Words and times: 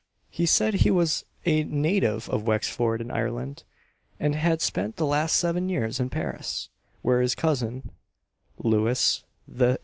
He 0.31 0.47
said 0.47 0.73
he 0.73 0.89
was 0.89 1.25
a 1.45 1.63
native 1.63 2.27
of 2.27 2.47
Wexford 2.47 3.01
in 3.01 3.11
Ireland, 3.11 3.63
and 4.19 4.33
had 4.33 4.59
spent 4.59 4.95
the 4.95 5.05
last 5.05 5.35
seven 5.35 5.69
years 5.69 5.99
in 5.99 6.09
Paris, 6.09 6.69
where 7.03 7.21
his 7.21 7.35
cousin, 7.35 7.91
Louis 8.57 9.23
XVIII. 9.47 9.77